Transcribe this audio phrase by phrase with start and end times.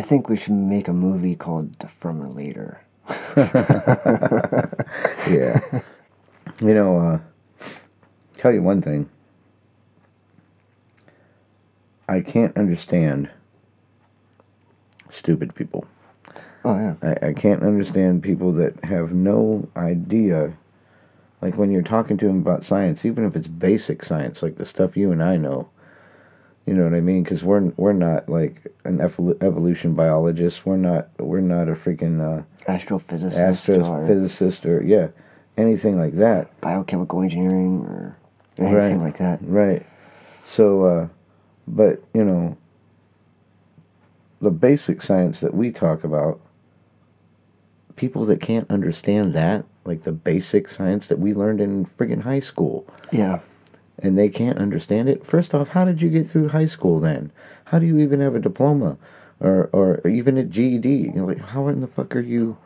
[0.00, 2.78] I think we should make a movie called Defibrillator.
[5.28, 5.60] yeah.
[6.58, 7.18] You know, uh,
[8.38, 9.10] tell you one thing.
[12.08, 13.28] I can't understand
[15.10, 15.86] stupid people.
[16.64, 16.94] Oh yeah.
[17.02, 20.56] I, I can't understand people that have no idea.
[21.42, 24.64] Like when you're talking to them about science, even if it's basic science, like the
[24.64, 25.68] stuff you and I know.
[26.66, 27.22] You know what I mean?
[27.22, 30.64] Because we're we're not like an evol- evolution biologist.
[30.66, 35.08] We're not we're not a freaking uh, Astrophysicist or or yeah,
[35.56, 36.60] anything like that.
[36.60, 38.16] biochemical engineering or
[38.58, 39.04] anything Right.
[39.06, 39.40] like that.
[39.42, 39.84] Right.
[40.46, 41.08] So, uh,
[41.66, 42.56] but, you know,
[44.40, 46.40] the basic science that we talk about,
[47.96, 52.40] people that can't understand that, like the basic science that we learned in friggin' high
[52.40, 53.40] school, Yeah.
[54.02, 55.26] And they can't understand it.
[55.26, 57.32] First off, how did you get through high school then?
[57.66, 58.96] How do you even have a diploma?
[59.40, 61.12] Or, or even a GED?
[61.14, 62.58] You're like, how in the fuck are you,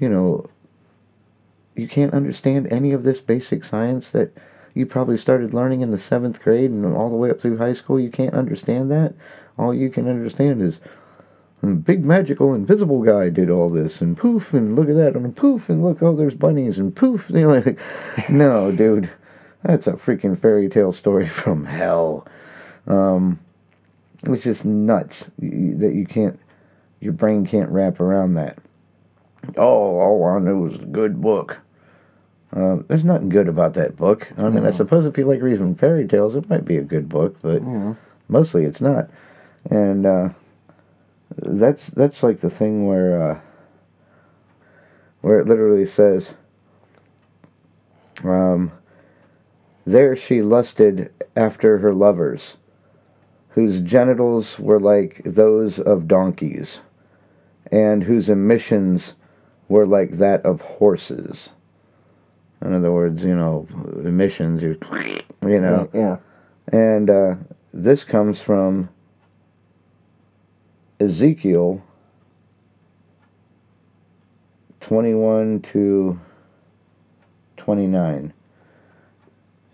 [0.00, 0.48] you know,
[1.76, 4.32] you can't understand any of this basic science that
[4.74, 7.72] you probably started learning in the seventh grade and all the way up through high
[7.72, 8.00] school.
[8.00, 9.14] You can't understand that.
[9.58, 10.80] All you can understand is
[11.60, 15.34] "Hmm, big magical invisible guy did all this and poof and look at that and
[15.34, 17.78] poof and look oh there's bunnies and poof you know like
[18.28, 19.10] no dude
[19.66, 22.26] that's a freaking fairy tale story from hell
[22.86, 23.38] um
[24.24, 26.38] it's just nuts that you can't
[27.00, 28.58] your brain can't wrap around that
[29.56, 31.60] oh all i knew was a good book
[32.52, 34.28] um, there's nothing good about that book.
[34.38, 37.06] I mean, I suppose if you like reading fairy tales, it might be a good
[37.06, 37.94] book, but Yeah.
[38.28, 39.10] mostly it's not.
[39.68, 40.28] And uh,
[41.36, 43.40] that's that's like the thing where uh,
[45.20, 46.32] where it literally says,
[48.24, 48.72] um,
[49.86, 52.58] "There she lusted after her lovers,
[53.50, 56.80] whose genitals were like those of donkeys,
[57.72, 59.14] and whose emissions
[59.68, 61.50] were like that of horses."
[62.60, 63.66] In other words, you know,
[64.04, 64.78] emissions, you,
[65.42, 65.88] know.
[65.92, 66.16] Yeah.
[66.72, 67.34] And uh,
[67.72, 68.88] this comes from
[70.98, 71.82] Ezekiel
[74.80, 76.20] 21 to
[77.56, 78.32] 29.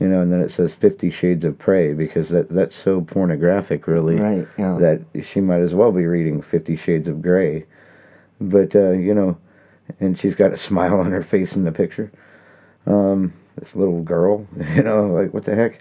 [0.03, 3.87] You know, and then it says Fifty Shades of Prey because that, that's so pornographic,
[3.87, 4.49] really, Right.
[4.59, 4.77] Yeah.
[4.79, 7.67] that she might as well be reading Fifty Shades of Grey.
[8.41, 9.39] But, uh, you know,
[10.01, 12.11] and she's got a smile on her face in the picture.
[12.87, 15.81] Um, this little girl, you know, like, what the heck?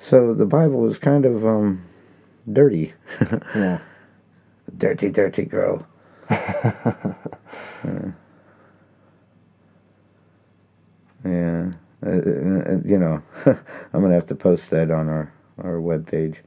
[0.00, 1.84] So the Bible is kind of um,
[2.52, 2.94] dirty.
[3.54, 3.78] yeah.
[4.76, 5.86] dirty, dirty girl.
[6.28, 8.10] Uh,
[11.24, 11.72] yeah.
[12.04, 16.38] Uh, uh, you know, I'm to have to post that on our, our webpage.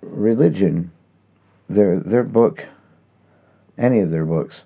[0.00, 0.92] Religion,
[1.68, 2.66] their, their book,
[3.76, 4.64] any of their books,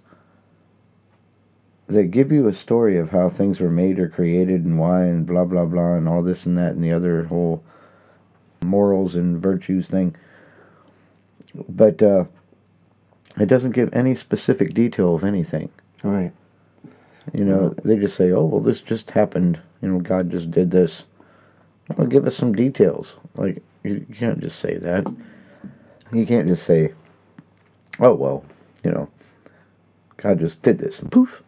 [1.88, 5.26] they give you a story of how things were made or created and why and
[5.26, 7.64] blah, blah, blah, and all this and that and the other whole
[8.62, 10.14] morals and virtues thing
[11.54, 12.24] but uh,
[13.38, 15.70] it doesn't give any specific detail of anything.
[16.02, 16.32] Right.
[17.32, 17.88] You know, mm-hmm.
[17.88, 19.60] they just say, "Oh, well, this just happened.
[19.82, 21.04] You know, God just did this."
[21.96, 23.16] Well, give us some details.
[23.36, 25.06] Like you, can't just say that.
[26.12, 26.92] You can't just say,
[27.98, 28.44] "Oh, well,
[28.84, 29.08] you know,
[30.16, 31.42] God just did this," and poof.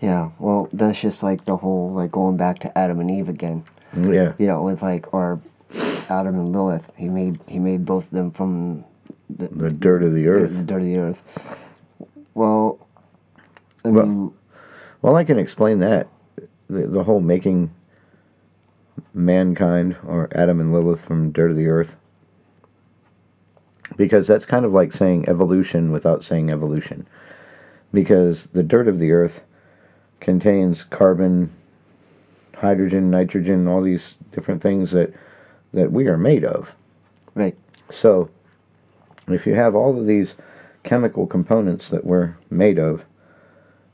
[0.00, 0.30] Yeah.
[0.38, 3.64] Well, that's just like the whole like going back to Adam and Eve again.
[3.94, 5.40] Mm, yeah, You know, with like or
[6.08, 6.90] Adam and Lilith.
[6.96, 8.84] He made he made both of them from
[9.30, 10.56] the, the dirt of the earth.
[10.56, 11.22] the dirt of the earth.
[12.34, 12.78] Well,
[13.84, 14.32] I Well- mean,
[15.02, 16.08] Well, I can explain that.
[16.68, 17.72] The, the whole making
[19.14, 21.96] mankind or Adam and Lilith from dirt of the earth.
[23.96, 27.06] Because that's kind of like saying evolution without saying evolution.
[27.92, 29.44] Because the dirt of the earth
[30.20, 31.54] contains carbon,
[32.56, 35.14] hydrogen, nitrogen, all these different things that,
[35.72, 36.74] that we are made of.
[37.34, 37.56] right.
[37.90, 38.30] So,
[39.28, 40.34] if you have all of these
[40.82, 43.04] chemical components that we're made of,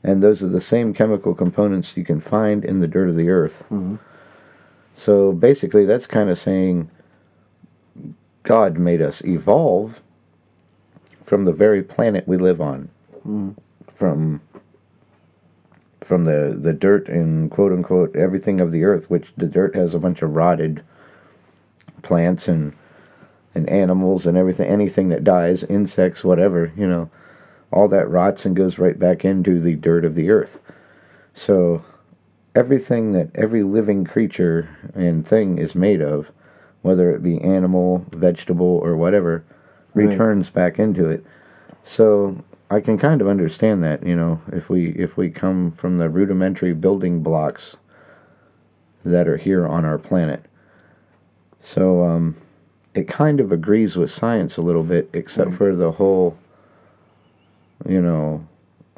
[0.03, 3.29] and those are the same chemical components you can find in the dirt of the
[3.29, 3.63] earth.
[3.71, 3.99] Mhm.
[4.95, 6.89] So basically, that's kind of saying
[8.43, 10.01] God made us evolve
[11.25, 12.89] from the very planet we live on,
[13.27, 13.55] Mm.
[13.95, 14.41] from
[16.01, 19.95] from the the dirt and quote unquote everything of the earth, which the dirt has
[19.95, 20.81] a bunch of rotted
[22.01, 22.73] plants and
[23.55, 27.07] and animals and everything, anything that dies, insects, whatever, you know,
[27.73, 30.59] all that rots and goes right back into the dirt of the earth.
[31.33, 31.83] So
[32.55, 36.31] everything that every living creature and thing is made of,
[36.83, 39.43] whether it be animal, vegetable, or whatever,
[39.95, 40.07] Right.
[40.07, 41.23] returns back into it.
[41.85, 45.97] So I can kind of understand that, you know, if we if we come from
[45.99, 47.75] the rudimentary building blocks
[49.05, 50.45] that are here on our planet.
[51.61, 52.35] So um,
[52.95, 55.57] it kind of agrees with science a little bit, except Right.
[55.57, 56.35] for the whole,
[57.87, 58.47] you know,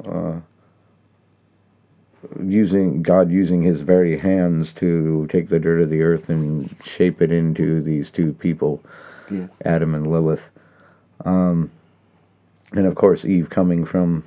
[0.04, 0.40] uh,
[2.42, 7.22] using God using His very hands to take the dirt of the earth and shape
[7.22, 8.82] it into these two people,
[9.30, 9.46] Yeah.
[9.64, 10.50] Adam and Lilith.
[11.24, 11.70] Um,
[12.72, 14.24] and of course, Eve coming from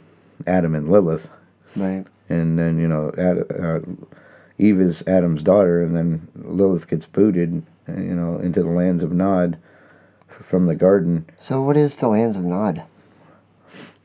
[0.47, 1.29] Adam and Lilith
[1.75, 2.05] Right.
[2.29, 3.79] and then you know Ad, uh,
[4.57, 9.11] Eve is Adam's daughter, and then Lilith gets booted, you know, into the lands of
[9.13, 9.57] Nod
[10.27, 11.25] from the garden.
[11.39, 12.83] So what is the lands of Nod?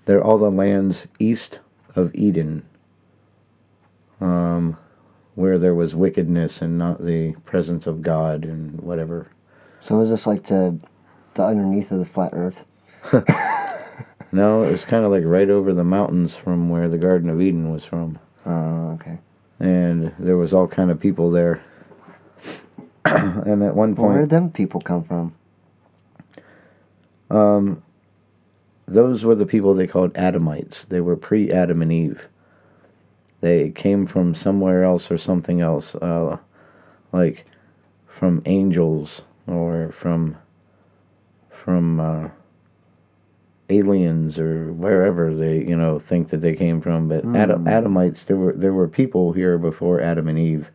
[0.04, 1.60] They're all the lands east
[1.96, 2.64] of Eden,
[4.20, 4.76] um,
[5.34, 9.28] where there was wickedness and not the presence of God and whatever.
[9.82, 10.78] So is this like the
[11.34, 12.64] the underneath of the flat Earth?
[14.32, 17.40] No, it was kind of like right over the mountains from where the Garden of
[17.40, 18.18] Eden was from.
[18.44, 19.18] Oh, okay.
[19.60, 21.62] and there was all kind of people there.
[23.04, 25.36] and at one Well, where point, did them people come from?
[28.86, 30.84] Those were the people they called Adamites.
[30.88, 32.28] They were pre-Adam and Eve.
[33.40, 36.38] They came from somewhere else or something else, uh,
[37.12, 37.46] like
[38.06, 40.36] from angels or from
[41.50, 42.28] from uh,
[43.68, 47.08] aliens or wherever they you know think that they came from.
[47.08, 50.70] But Adam, Adamites, there were there were people here before Adam and Eve,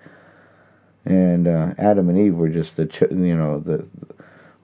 [1.06, 3.88] and uh, Adam and Eve were just the ch- you know the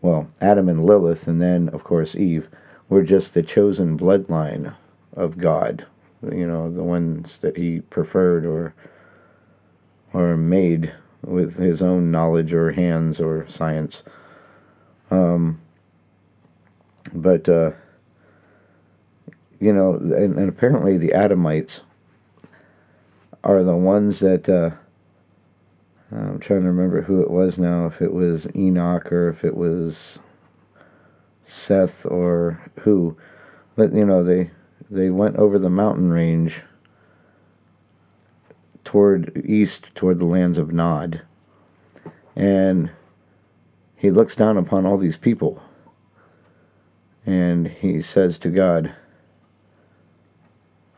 [0.02, 2.50] well Adam and Lilith, and then of course Eve
[2.90, 4.76] were just the chosen bloodline
[5.14, 5.86] of God.
[6.24, 8.74] You know the ones that He preferred or
[10.14, 14.04] or made with His own knowledge or hands or science.
[15.12, 15.62] Um,
[17.14, 17.72] but uh,
[19.60, 21.82] you know, and, and apparently the Adamites
[23.44, 24.72] are the ones that uh,
[26.12, 27.86] I'm trying to remember who it was now.
[27.86, 30.20] If it was Enoch or if it was
[31.46, 33.18] Seth or who,
[33.76, 34.52] but you know they
[34.90, 36.64] they went over the mountain range
[38.84, 41.22] toward east toward the lands of Nod,
[42.36, 42.90] and
[43.96, 45.62] he looks down upon all these people.
[47.28, 48.94] And he says to God,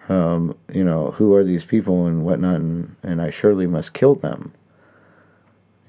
[0.10, 4.16] um, you know, who are these people and whatnot, and, and I surely must kill
[4.16, 4.54] them,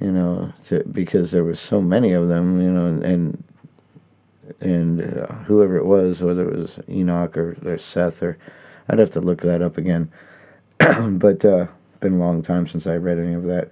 [0.00, 3.44] you know, to, because there was so many of them, you know, and and,
[4.60, 8.38] and uh, whoever it was, whether it was Enoch or, or Seth, or
[8.88, 10.10] I'd have to look that up again,
[10.78, 11.66] but uh,
[12.00, 13.70] been a long time since I read any of that.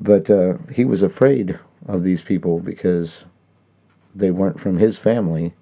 [0.00, 3.24] But uh, he was afraid of these people because
[4.14, 5.54] they weren't from his family.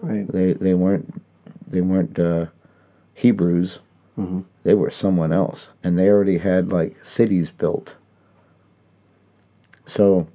[0.00, 0.30] Right.
[0.30, 1.22] They they weren't
[1.66, 2.46] they weren't uh,
[3.14, 3.80] Hebrews.
[4.16, 4.44] Mhm.
[4.64, 7.96] They were someone else, and they already had like cities built.
[9.86, 10.26] So,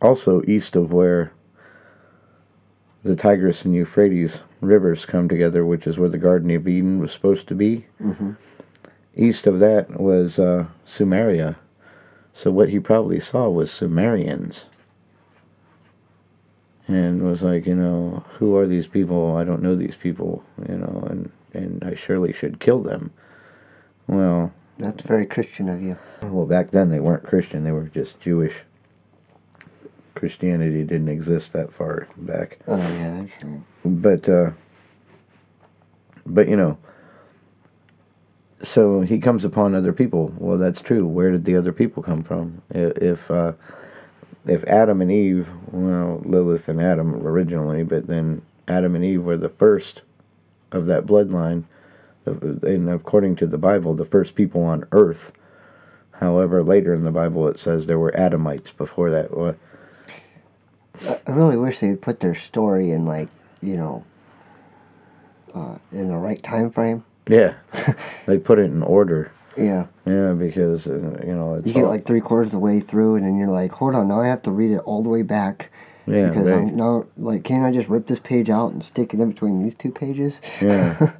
[0.00, 1.32] also east of where
[3.02, 7.12] the Tigris and Euphrates rivers come together, which is where the Garden of Eden was
[7.12, 7.86] supposed to be.
[8.00, 8.36] Mhm.
[9.16, 11.56] East of that was uh, Sumeria.
[12.32, 14.66] So what he probably saw was Sumerians
[16.86, 19.36] and was like, you know, who are these people?
[19.36, 23.12] I don't know these people, you know, and and I surely should kill them.
[24.06, 25.96] Well, That's very Christian of you.
[26.22, 28.62] well, back then they weren't Christian; they were just Jewish.
[30.20, 33.60] Christianity didn't exist that far back, Oh yeah, that's right.
[33.84, 34.50] but uh,
[36.26, 36.78] but you know.
[38.62, 40.34] So he comes upon other people.
[40.36, 41.06] Well, that's true.
[41.06, 42.60] Where did the other people come from?
[42.68, 43.52] If uh,
[44.46, 49.38] if Adam and Eve, well, Lilith and Adam originally, but then Adam and Eve were
[49.38, 50.02] the first
[50.72, 51.64] of that bloodline,
[52.26, 55.32] and according to the Bible, the first people on earth.
[56.12, 59.56] However, later in the Bible it says there were Adamites before that.
[61.26, 63.28] I really wish they'd put their story in like
[63.62, 64.04] you know
[65.54, 67.04] uh, in the right time frame.
[67.28, 67.54] Yeah,
[68.26, 69.32] they put it in order.
[69.56, 70.94] Yeah, Yeah, because uh,
[71.26, 73.36] you know it's you get all- like three quarters of the way through, and then
[73.36, 75.70] you're like, hold on, now I have to read it all the way back.
[76.06, 76.58] yeah, because right.
[76.58, 79.62] I'm now like, can't I just rip this page out and stick it in between
[79.62, 80.40] these two pages?
[80.62, 81.12] Yeah.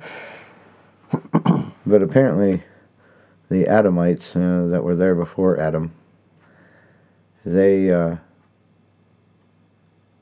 [1.87, 2.63] but apparently,
[3.49, 5.93] the Adamites uh, that were there before Adam,
[7.45, 8.17] they uh,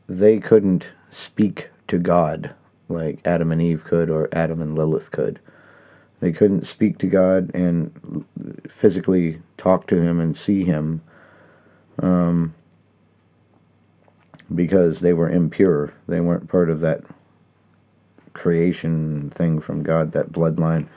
[0.09, 2.55] they couldn't speak to God
[2.89, 5.41] like Adam and Eve could or Adam and Lilith could.
[6.21, 8.25] They couldn't speak to God and
[8.69, 11.03] physically talk to Him and see Him.
[12.01, 12.55] Um,
[14.55, 15.93] because they were impure.
[16.07, 17.03] They weren't part of that
[18.33, 20.89] creation thing from God, that bloodline.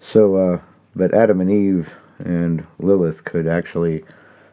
[0.00, 0.60] So, uh,
[0.94, 1.94] but Adam and Eve
[2.24, 4.04] and Lilith could actually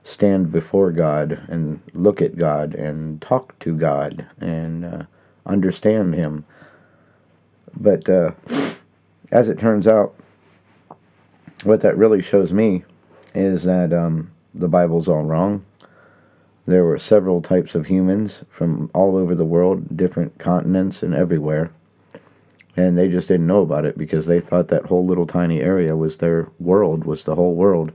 [0.03, 5.03] stand before God and look at God and talk to God and uh,
[5.45, 6.45] understand Him.
[7.75, 8.31] But uh,
[9.31, 10.15] as it turns out,
[11.63, 12.83] what that really shows me
[13.33, 15.65] is that um, the Bible's all wrong.
[16.65, 21.71] There were several types of humans from all over the world, different continents, and everywhere.
[22.77, 25.95] And they just didn't know about it because they thought that whole little tiny area
[25.95, 27.91] was their world, was the whole world.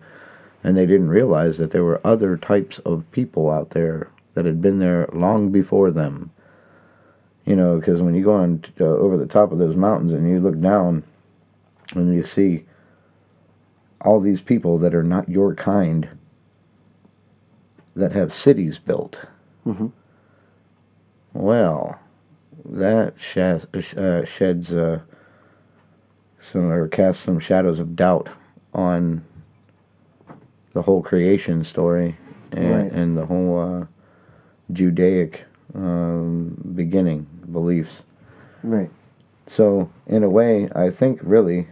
[0.66, 4.60] And they didn't realize that there were other types of people out there that had
[4.60, 6.32] been there long before them.
[7.44, 10.28] You know, because when you go on uh, over the top of those mountains and
[10.28, 11.04] you look down
[11.94, 12.64] and you see
[14.00, 16.08] all these people that are not your kind
[17.94, 19.20] that have cities built.
[19.64, 19.92] Mhm.
[21.32, 22.00] Well,
[22.64, 25.02] that shas- uh, sheds uh,
[26.40, 28.30] some or casts some shadows of doubt
[28.74, 29.24] on
[30.76, 32.14] the whole creation story
[32.52, 32.92] and, Right.
[32.92, 33.86] and the whole uh,
[34.70, 38.02] Judaic um, beginning beliefs.
[38.62, 38.90] Right.
[39.46, 41.68] So, in a way, I think really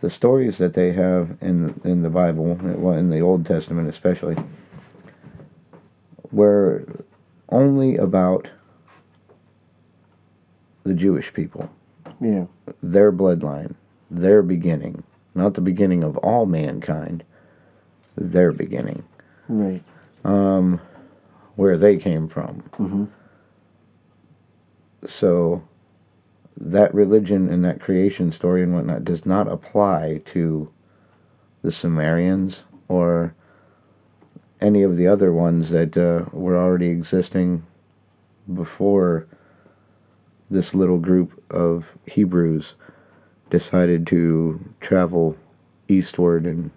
[0.00, 4.36] the stories that they have in in the Bible, well, in the Old Testament especially,
[6.32, 6.82] were
[7.50, 8.48] only about
[10.82, 11.70] the Jewish people,
[12.20, 12.46] Yeah.
[12.82, 13.74] their bloodline,
[14.10, 17.22] their beginning, not the beginning of all mankind,
[18.16, 19.02] their beginning,
[19.48, 19.82] Right.
[21.56, 22.62] where they came from.
[22.78, 23.08] Mhm.
[25.06, 25.62] So
[26.58, 30.68] that religion and that creation story and whatnot does not apply to
[31.62, 33.34] the Sumerians or
[34.60, 37.62] any of the other ones that uh, were already existing
[38.52, 39.26] before
[40.50, 42.74] this little group of Hebrews
[43.48, 45.36] decided to travel
[45.88, 46.70] eastward and,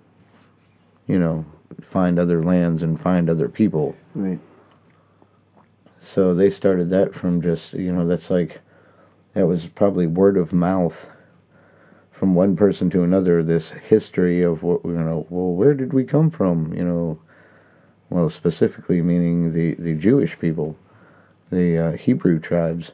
[1.07, 1.45] you know,
[1.81, 3.95] find other lands and find other people.
[4.15, 4.39] Right.
[6.01, 8.61] So they started that from just, you know, that's like,
[9.33, 11.09] that was probably word of mouth
[12.11, 16.03] from one person to another, this history of what, you know, well, where did we
[16.03, 16.73] come from?
[16.73, 17.19] You know,
[18.09, 20.77] well, specifically meaning the, the Jewish people,
[21.51, 22.91] the uh, Hebrew tribes,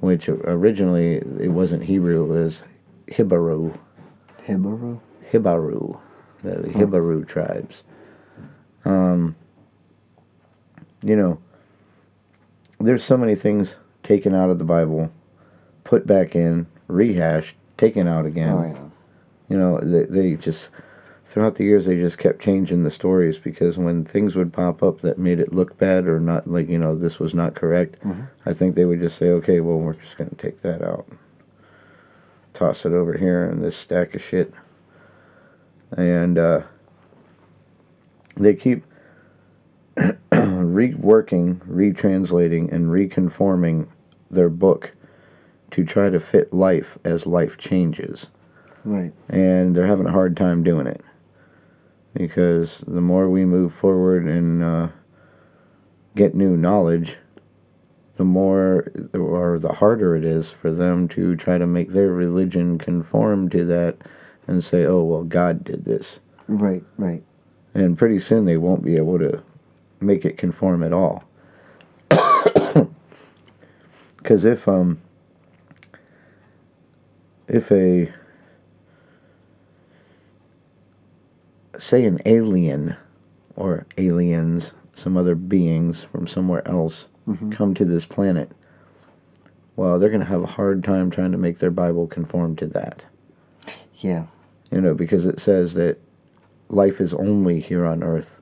[0.00, 2.62] which originally it wasn't Hebrew, it was
[3.08, 3.78] Hibaru.
[4.44, 5.00] Hebrew.
[5.32, 6.00] Hibaru,
[6.42, 7.82] the, Hibaru tribes.
[8.84, 9.36] Um,
[11.02, 11.38] you know,
[12.78, 15.12] there's so many things taken out of the Bible,
[15.84, 18.52] put back in, rehashed, taken out again.
[18.52, 18.86] Oh yeah.
[19.48, 20.68] You know, they, they just
[21.30, 25.00] throughout the years they just kept changing the stories because when things would pop up
[25.00, 27.96] that made it look bad or not like you know this was not correct,
[28.46, 31.06] I think they would just say, okay, well we're just gonna take that out,
[32.52, 34.52] toss it over here in this stack of shit,
[35.96, 36.62] and uh,
[38.36, 38.84] they keep
[39.96, 43.88] reworking, retranslating, and reconforming
[44.30, 44.94] their book
[45.72, 48.28] to try to fit life as life changes
[48.84, 49.12] Right.
[49.28, 51.02] and they're having a hard time doing it
[52.14, 54.88] because the more we move forward and uh,
[56.16, 57.18] get new knowledge,
[58.16, 62.78] the more or the harder it is for them to try to make their religion
[62.78, 63.96] conform to that
[64.50, 66.82] and say, "Oh well, God did this," Right.
[66.98, 67.22] Right.
[67.72, 69.42] and pretty soon they won't be able to
[70.00, 71.24] make it conform at all.
[74.18, 74.98] Because if um
[77.48, 78.12] if a
[81.78, 82.96] say an alien
[83.56, 87.50] or aliens, some other beings from somewhere else Mhm.
[87.52, 88.50] come to this planet,
[89.76, 92.66] well, they're going to have a hard time trying to make their Bible conform to
[92.66, 93.06] that.
[93.96, 94.26] Yeah.
[94.70, 95.98] You know, because it says that
[96.68, 98.40] life is only here on Earth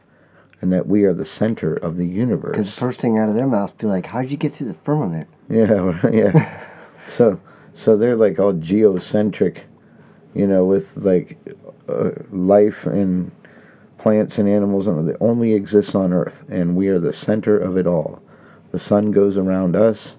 [0.61, 2.57] and that we are the center of the universe.
[2.57, 5.29] Because first thing out of their mouth be like, "How'd you get through the firmament?"
[5.49, 6.65] Yeah, yeah.
[7.09, 7.41] so,
[7.75, 9.67] so they're like all geocentric,
[10.35, 11.39] you know, with like
[11.89, 13.31] uh, life and
[13.99, 17.77] plants and animals and that only exists on Earth, and we are the center of
[17.77, 18.21] it all.
[18.71, 20.17] The sun goes around us.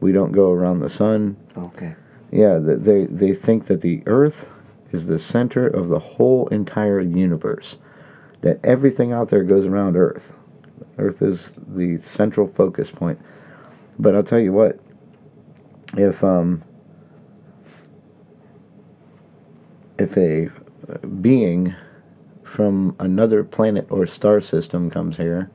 [0.00, 1.36] We don't go around the sun.
[1.56, 1.94] Okay.
[2.30, 4.50] Yeah, they they think that the Earth
[4.94, 7.78] is the center of the whole entire universe.
[8.42, 10.34] That everything out there goes around Earth.
[10.98, 13.18] Earth is the central focus point.
[13.98, 14.78] But I'll tell you what,
[15.96, 16.62] if um
[19.98, 20.50] if a
[21.20, 21.74] being
[22.42, 25.50] from another planet or star system comes here,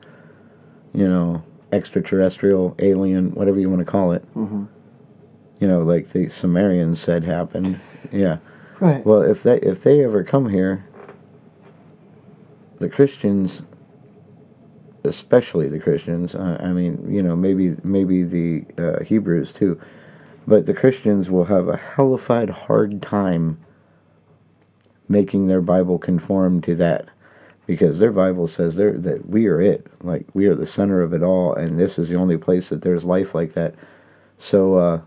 [0.92, 1.42] you know,
[1.72, 4.22] extraterrestrial, alien, whatever you want to call it.
[4.34, 4.64] Mm-hmm.
[5.60, 7.80] You know, like the Sumerians said happened.
[8.10, 8.38] Yeah.
[8.80, 9.04] Right.
[9.04, 10.86] Well, if they if they ever come here,
[12.78, 13.62] the Christians,
[15.04, 19.78] especially the Christians, uh, I mean, you know, maybe maybe the uh, Hebrews too,
[20.46, 23.58] but the Christians will have a hellified hard time
[25.08, 27.06] making their Bible conform to that,
[27.66, 31.22] because their Bible says that we are it, like we are the center of it
[31.22, 33.74] all, and this is the only place that there's life like that.
[34.38, 34.76] So.
[34.76, 35.00] Uh,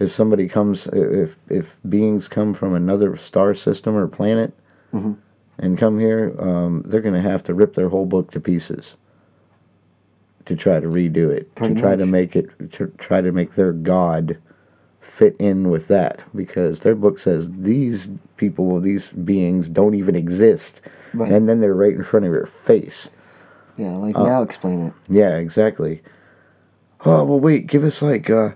[0.00, 4.52] if somebody comes if if beings come from another star system or planet
[4.92, 5.16] Mhm.
[5.58, 8.96] and come here um, they're going to have to rip their whole book to pieces
[10.46, 13.54] to try to redo it Pretty to try to make it to try to make
[13.54, 14.38] their god
[15.00, 20.80] fit in with that because their book says these people these beings don't even exist
[21.12, 21.32] Right.
[21.32, 23.10] and then they're right in front of your face
[23.76, 24.92] yeah, like uh, now explain it.
[25.08, 26.02] yeah, exactly.
[27.06, 28.50] Oh, well, wait, give us like uh,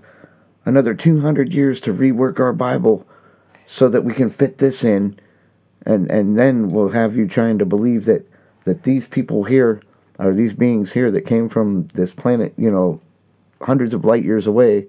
[0.65, 3.07] another 200 years to rework our Bible
[3.65, 5.17] so that we can fit this in.
[5.85, 8.29] And, and then we'll have you trying to believe that,
[8.65, 9.81] that these people here
[10.17, 12.99] are these beings here that came from this planet, you know,
[13.61, 14.87] hundreds of light years away,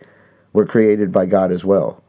[0.52, 2.02] were created by God as well.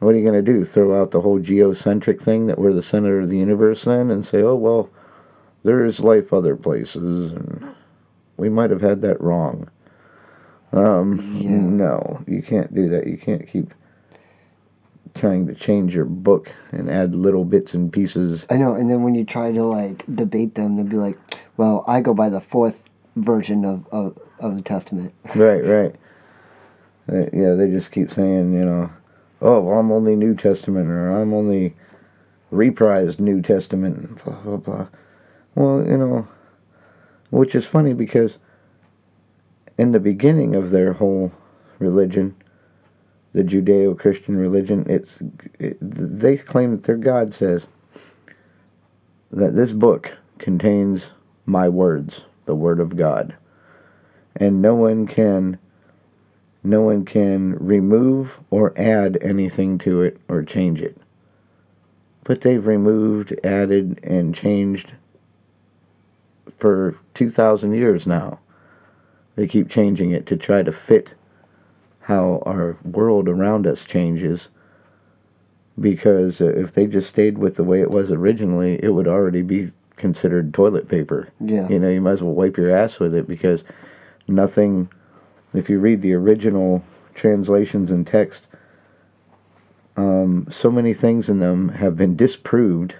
[0.00, 0.64] What are you going to do?
[0.64, 4.26] Throw out the whole geocentric thing that we're the center of the universe then and
[4.26, 4.90] say, oh, well,
[5.62, 7.74] there is life other places and
[8.36, 9.70] we might have had that wrong.
[10.72, 11.50] Um, Yeah.
[11.50, 13.06] No, you can't do that.
[13.06, 13.74] You can't keep
[15.14, 18.46] trying to change your book and add little bits and pieces.
[18.48, 21.18] I know, and then when you try to like debate them, they'll be like,
[21.56, 22.84] "Well, I go by the fourth
[23.16, 25.94] version of of, of the Testament." right, right.
[27.32, 28.90] Yeah, they just keep saying, you know,
[29.42, 31.74] oh, well, I'm only New Testament or I'm only
[32.52, 34.86] reprised New Testament, blah, blah, blah.
[35.54, 36.28] Well, you know,
[37.30, 38.38] which is funny because
[39.82, 41.32] in the beginning of their whole
[41.80, 42.36] religion,
[43.32, 45.18] the Judeo-Christian religion, it's
[45.58, 47.66] it, they claim that their God says
[49.32, 51.14] that this book contains
[51.46, 53.34] my words, the word of God,
[54.36, 55.58] and no one can
[56.62, 60.96] no one can remove or add anything to it or change it.
[62.22, 64.92] But they've removed, added, and changed
[66.56, 68.38] for 2,000 years now.
[69.42, 71.14] They keep changing it to try to fit
[72.02, 74.50] how our world around us changes.
[75.80, 79.72] Because if they just stayed with the way it was originally, it would already be
[79.96, 81.30] considered toilet paper.
[81.40, 81.68] Yeah.
[81.68, 83.64] You know, you might as well wipe your ass with it because
[84.28, 84.88] nothing,
[85.52, 88.46] if you read the original translations and text,
[89.96, 92.94] um, so many things in them have been disproved.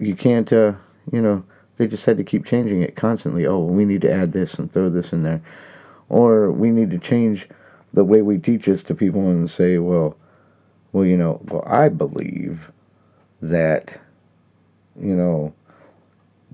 [0.00, 0.72] You can't, uh,
[1.12, 1.44] you know,
[1.78, 3.46] they just had to keep changing it constantly.
[3.46, 5.40] Oh, we need to add this and throw this in there.
[6.08, 7.48] Or we need to change
[7.92, 10.16] the way we teach this to people and say, well,
[10.92, 12.70] well, you know, well, I believe
[13.40, 14.00] that,
[15.00, 15.54] you know,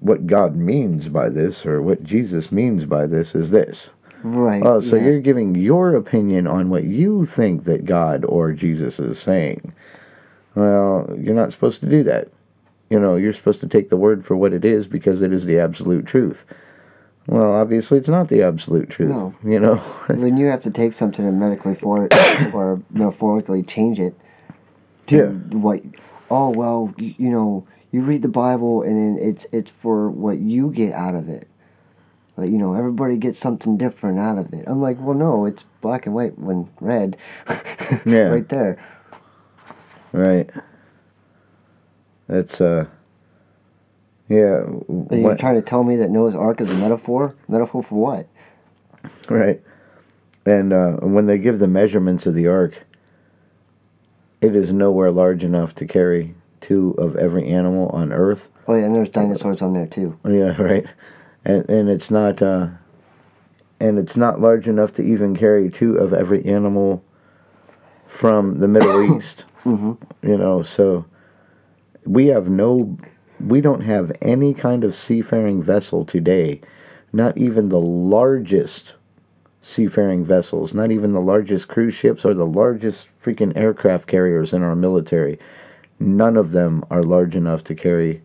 [0.00, 3.90] what God means by this or what Jesus means by this is this.
[4.22, 4.62] Right.
[4.64, 5.04] Oh, so yeah.
[5.04, 9.72] you're giving your opinion on what you think that God or Jesus is saying.
[10.54, 12.28] Well, you're not supposed to do that.
[12.94, 15.46] You know, you're supposed to take the word for what it is because it is
[15.46, 16.46] the absolute truth.
[17.26, 19.11] Well, obviously, it's not the absolute truth.
[19.11, 19.35] No.
[19.42, 22.14] You know, Then you have to take something and medically for it
[22.54, 24.14] or metaphorically change it
[25.09, 25.26] to Yeah.
[25.59, 25.83] what.
[26.30, 30.38] Oh well, you, you know, you read the Bible and then it's it's for what
[30.38, 31.48] you get out of it.
[32.37, 34.66] Like you know, everybody gets something different out of it.
[34.68, 37.16] I'm like, well, no, it's black and white when red.
[38.07, 38.28] Yeah.
[38.28, 38.78] right there.
[40.12, 40.48] right?
[42.26, 42.87] That's uh,
[44.28, 47.37] yeah, And you're trying to tell me that Noah's Ark is a metaphor?
[47.48, 48.26] Metaphor for what?
[49.28, 49.62] right.
[50.46, 52.84] And uh, when they give the measurements of the ark,
[54.40, 58.50] it is nowhere large enough to carry two of every animal on Earth.
[58.68, 60.18] Oh yeah, and there's dinosaurs on there too.
[60.24, 60.87] Yeah, right.
[61.44, 62.68] And and it's not uh
[63.80, 67.02] and it's not large enough to even carry two of every animal
[68.06, 69.44] from the Middle East.
[69.62, 71.04] hmm You know, so
[72.04, 72.96] we have no
[73.40, 76.60] we don't have any kind of seafaring vessel today,
[77.12, 78.94] not even the largest
[79.60, 84.62] seafaring vessels, not even the largest cruise ships or the largest freaking aircraft carriers in
[84.62, 85.38] our military.
[85.98, 88.22] None of them are large enough to carry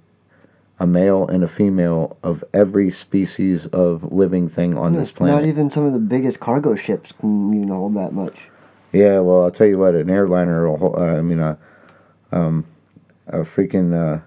[0.80, 5.36] a male and a female of every species of living thing on this planet.
[5.36, 8.50] Not even some of the biggest cargo ships can even hold that much.
[8.92, 11.58] Yeah, well, I'll tell you what, an airliner, will uh, I mean, a,
[12.32, 12.66] um,
[13.30, 14.20] a freaking, uh,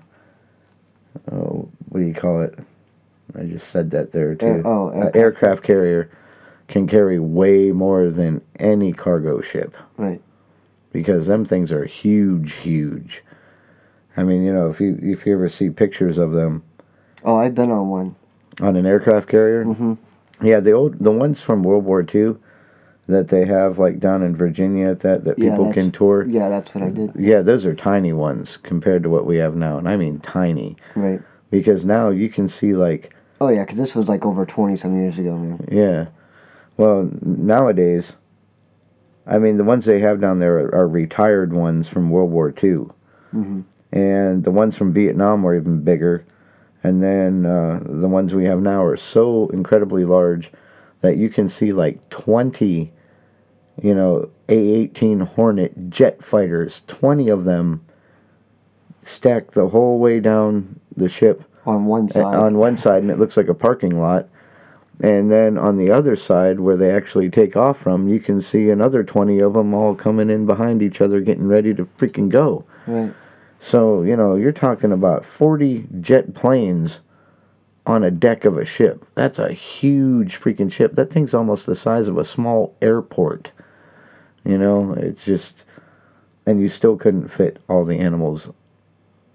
[1.34, 2.58] oh, what do you call it?
[3.38, 4.46] I just said that there too.
[4.46, 5.16] Air- oh, aircraft.
[5.16, 6.10] aircraft carrier
[6.68, 10.20] can carry way more than any cargo ship Right.
[10.92, 13.22] because them things are huge, huge.
[14.16, 16.62] I mean, you know, if you if you ever see pictures of them
[17.24, 18.16] Oh, I've been on one.
[18.60, 19.94] on an aircraft carrier, Mm-hmm.
[20.46, 22.36] yeah, the old the ones from World War II
[23.08, 26.24] that they have like down in Virginia at that that Yeah, people can tour.
[26.26, 27.12] Yeah, that's what I did.
[27.16, 30.76] Yeah, those are tiny ones compared to what we have now, and I mean tiny
[30.94, 31.20] Right.
[31.50, 34.96] because now you can see like Oh yeah, because this was like over twenty some
[35.00, 35.64] years ago, man.
[35.70, 36.06] yeah,
[36.76, 38.12] well nowadays,
[39.26, 42.54] I mean the ones they have down there are, are retired ones from World War
[42.62, 42.86] II,
[43.32, 43.60] hmm
[43.94, 46.24] and the ones from Vietnam were even bigger,
[46.82, 50.50] and then uh, the ones we have now are so incredibly large
[51.02, 52.92] that you can see like twenty,
[53.80, 57.84] you know, A eighteen Hornet jet fighters, twenty of them
[59.04, 62.34] stacked the whole way down the ship On one uh, side.
[62.36, 64.28] on one side and it looks like a parking lot
[65.00, 68.70] and then on the other side where they actually take off from you can see
[68.70, 72.64] another 20 of them all coming in behind each other getting ready to freaking go
[72.86, 73.12] right.
[73.58, 77.00] so you know you're talking about 40 jet planes
[77.86, 79.04] on a deck of a ship.
[79.14, 80.94] That's a huge freaking ship.
[80.94, 83.52] That thing's almost the size of a small airport
[84.44, 84.92] you know?
[84.94, 85.64] It's just
[86.46, 88.50] and you still couldn't fit all the animals.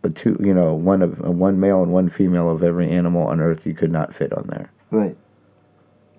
[0.03, 3.39] A two you know one of one male and one female of every animal on
[3.39, 4.71] earth you could not fit on there.
[4.91, 5.17] Right.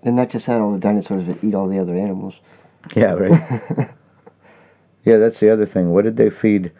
[0.02, 2.34] And not just that, all the dinosaurs that eat all the other animals.
[2.94, 3.90] yeah right.
[5.04, 5.90] Yeah that's the other thing.
[5.90, 6.72] What did they feed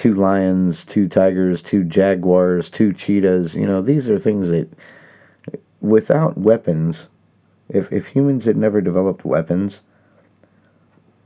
[0.00, 4.68] two lions two tigers two jaguars two cheetahs you know these are things that
[5.80, 7.06] without weapons
[7.68, 9.80] if if humans had never developed weapons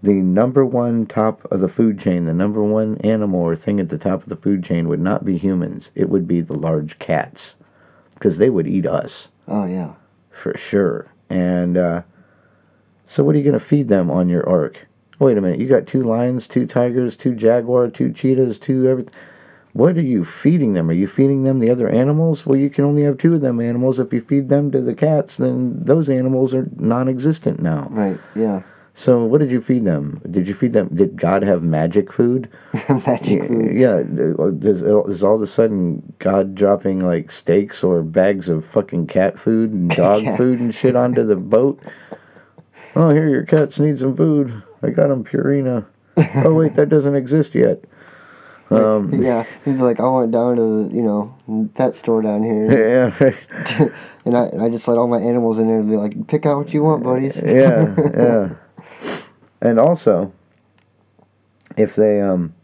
[0.02, 3.88] the number one top of the food chain the number one animal or thing at
[3.88, 6.98] the top of the food chain would not be humans it would be the large
[6.98, 7.56] cats
[8.14, 9.94] because they would eat us Oh yeah.
[10.30, 11.12] for sure.
[11.30, 12.02] And uh,
[13.06, 14.86] so, what are you going to feed them on your ark?
[15.18, 19.14] Wait a minute, you got two lions, two tigers, two jaguar, two cheetahs, two everything.
[19.72, 20.88] What are you feeding them?
[20.88, 22.46] Are you feeding them the other animals?
[22.46, 23.98] Well, you can only have two of them animals.
[23.98, 27.88] If you feed them to the cats, then those animals are non-existent now.
[27.90, 28.20] Right.
[28.36, 28.62] Yeah.
[28.96, 30.20] So, what did you feed them?
[30.30, 30.88] Did you feed them?
[30.94, 32.48] Did God have magic food?
[32.88, 33.74] Magic food.
[33.74, 34.02] Yeah,
[34.38, 39.08] uh, is, is all of a sudden God dropping like steaks or bags of fucking
[39.08, 40.36] cat food and dog Cat.
[40.38, 41.82] food and shit onto the boat?
[42.94, 44.62] Oh, here your cats need some food.
[44.84, 45.86] I got them Purina.
[46.44, 47.84] oh wait, that doesn't exist yet.
[48.70, 49.44] Um, yeah.
[49.64, 52.70] He's like, I went down to the, you know, pet store down here.
[52.70, 53.90] yeah, right.
[54.24, 56.46] and I, and I just let all my animals in there and be like, pick
[56.46, 57.40] out what you want, buddies.
[57.42, 58.54] yeah, yeah.
[59.60, 60.30] And also,
[61.78, 62.54] if they um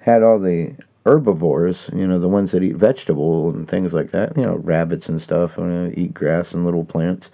[0.00, 0.74] had all the
[1.06, 5.08] herbivores, you know, the ones that eat vegetable and things like that, you know, rabbits
[5.08, 7.30] and stuff, uh, eat grass and little plants.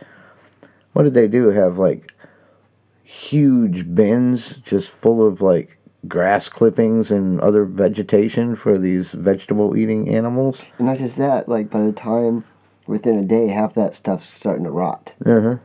[0.93, 1.49] What did they do?
[1.49, 2.12] Have like
[3.13, 10.09] huge bins just full of like grass clippings and other vegetation for these vegetable eating
[10.09, 10.65] animals?
[10.79, 12.45] And not just that, like by the time
[12.87, 15.15] within a day, half that stuff's starting to rot.
[15.25, 15.57] Uh huh.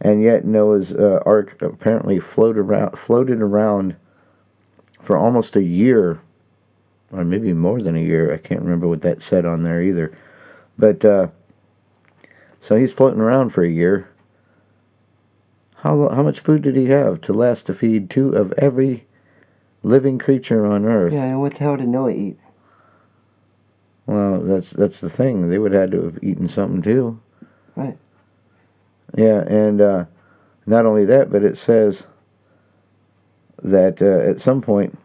[0.00, 3.96] And yet Noah's uh, Ark apparently floated around, floated around
[5.00, 6.20] for almost a year,
[7.12, 8.34] or maybe more than a year.
[8.34, 10.16] I can't remember what that said on there either.
[10.76, 11.28] But uh,
[12.60, 14.10] so he's floating around for a year.
[15.86, 19.06] How how much food did he have to last to feed two of every
[19.84, 21.12] living creature on Earth?
[21.12, 22.36] Yeah, and what the hell did Noah eat?
[24.04, 25.48] Well, that's that's the thing.
[25.48, 27.20] They would have had to have eaten something too.
[27.76, 27.96] Right.
[29.16, 30.04] Yeah, and uh,
[30.66, 32.02] not only that, but it says
[33.62, 34.98] that uh, at some point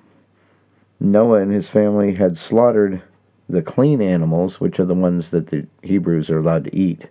[0.99, 3.03] Noah and his family had slaughtered
[3.47, 7.07] the clean animals, which are the ones that the Hebrews are allowed to eat.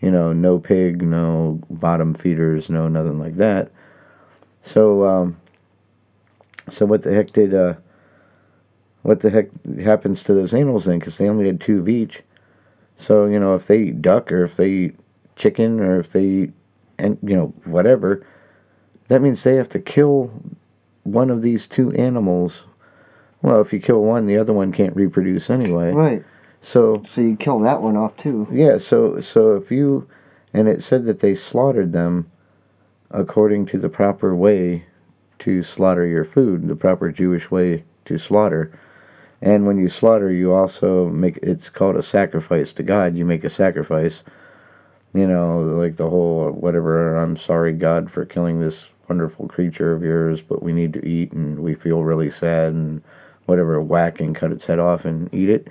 [0.00, 3.70] You know, no pig, no bottom feeders, no nothing like that.
[4.62, 5.40] So, um,
[6.68, 7.74] so what the heck did uh,
[9.02, 9.48] what the heck
[9.80, 10.98] happens to those animals then?
[10.98, 12.22] Because they only had two of each.
[12.98, 14.96] So you know, if they eat duck or if they eat
[15.36, 16.52] chicken or if they eat,
[16.98, 18.24] and you know whatever,
[19.08, 20.30] that means they have to kill
[21.02, 22.64] one of these two animals.
[23.42, 25.92] Well, if you kill one, the other one can't reproduce anyway.
[25.92, 26.24] Right.
[26.62, 28.46] So So you kill that one off too.
[28.50, 30.08] yeah, so so if you
[30.52, 32.30] and it said that they slaughtered them
[33.10, 34.84] according to the proper way
[35.40, 38.78] to slaughter your food, the proper Jewish way to slaughter.
[39.42, 43.16] And when you slaughter, you also make it's called a sacrifice to God.
[43.16, 44.22] You make a sacrifice.
[45.14, 50.02] You know, like the whole whatever, I'm sorry God for killing this wonderful creature of
[50.04, 53.02] yours, but we need to eat and we feel really sad and
[53.46, 55.66] whatever, whack and cut its head off and eat it.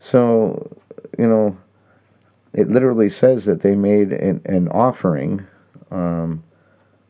[0.00, 0.76] So,
[1.18, 1.56] you know,
[2.52, 5.46] it literally says that they made an, an offering,
[5.90, 6.42] um,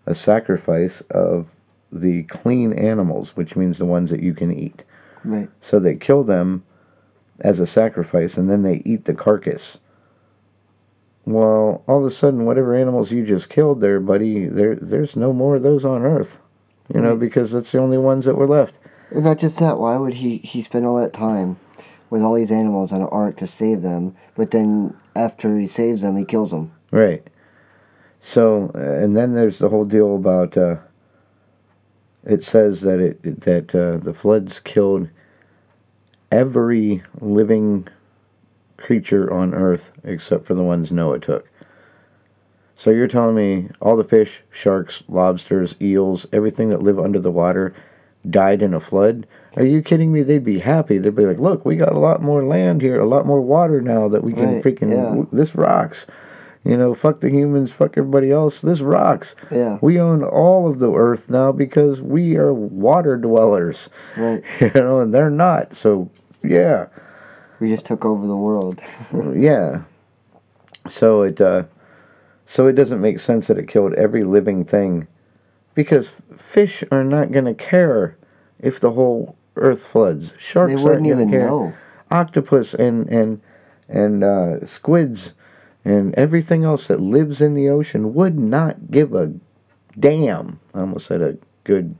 [0.06, 1.48] a sacrifice of
[1.92, 4.84] the clean animals, which means the ones that you can eat.
[5.24, 5.48] Right.
[5.60, 6.64] So they kill them
[7.40, 9.78] as a sacrifice and then they eat the carcass.
[11.24, 15.32] Well, all of a sudden, whatever animals you just killed there, buddy, there there's no
[15.32, 16.40] more of those on Earth.
[16.92, 17.20] You know, Right.
[17.20, 18.78] because that's the only ones that were left.
[19.10, 21.56] And not just that, why would he, he spend all that time
[22.10, 26.02] with all these animals on an ark to save them, but then after he saves
[26.02, 26.72] them, he kills them?
[26.90, 27.26] Right.
[28.20, 30.56] So, uh, and then there's the whole deal about.
[30.56, 30.76] Uh,
[32.24, 35.08] it says that it that uh, the floods killed
[36.30, 37.88] every living
[38.76, 41.50] creature on Earth except for the ones Noah took.
[42.76, 47.30] So you're telling me all the fish, sharks, lobsters, eels, everything that live under the
[47.30, 47.74] water
[48.30, 49.26] died in a flood?
[49.56, 50.22] Are you kidding me?
[50.22, 50.98] They'd be happy.
[50.98, 53.80] They'd be like, "Look, we got a lot more land here, a lot more water
[53.80, 55.24] now that we can Right, freaking yeah.
[55.32, 56.06] this rocks."
[56.64, 58.60] You know, fuck the humans, fuck everybody else.
[58.60, 59.34] This rocks.
[59.50, 59.78] Yeah.
[59.80, 63.88] We own all of the earth now because we are water dwellers.
[64.16, 64.42] Right.
[64.60, 65.74] You know, and they're not.
[65.74, 66.10] So,
[66.44, 66.88] yeah.
[67.58, 68.82] We just took over the world.
[69.34, 69.84] yeah.
[70.88, 71.64] So it uh
[72.44, 75.06] so it doesn't make sense that it killed every living thing
[75.74, 78.17] because fish are not going to care
[78.60, 80.34] if the whole earth floods.
[80.38, 81.46] Sharks they wouldn't even care.
[81.46, 81.74] know.
[82.10, 83.40] Octopus and and
[83.88, 85.32] and uh, squids
[85.84, 89.34] and everything else that lives in the ocean would not give a
[89.98, 90.60] damn.
[90.74, 91.96] I almost said a good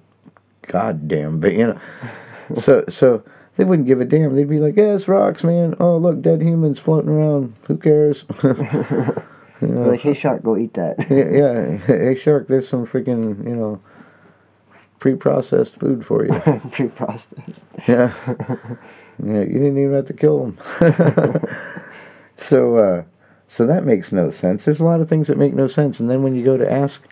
[0.62, 1.80] goddamn, but you know.
[2.56, 3.22] so so
[3.56, 4.34] they wouldn't give a damn.
[4.34, 5.74] They'd be like, "Yeah, it's rocks, man.
[5.80, 7.54] Oh, look, dead humans floating around.
[7.66, 8.24] Who cares?"
[9.60, 10.98] They're like, hey, shark, go eat that.
[11.10, 11.78] yeah, yeah.
[11.78, 13.80] Hey, shark, there's some freaking you know
[14.98, 16.32] pre-processed food for you.
[16.72, 17.64] Pre-processed.
[17.86, 18.12] Yeah.
[19.22, 20.58] yeah, you didn't even have to kill them.
[22.36, 23.04] so, uh,
[23.46, 24.64] so that makes no sense.
[24.64, 26.70] There's a lot of things that make no sense, and then when you go to
[26.70, 27.06] ask